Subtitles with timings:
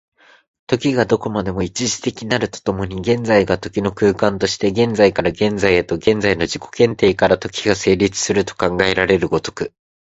[0.65, 9.73] 時がどこまでも一度的なると共に、現在が時の空間として、現在から現在へと、現在の自己限定から時が成立すると考えられる如く、